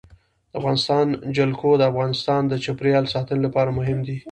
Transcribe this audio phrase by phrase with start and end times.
[0.51, 1.07] د افغانستان
[1.37, 4.17] جلکو د افغانستان د چاپیریال ساتنې لپاره مهم دي.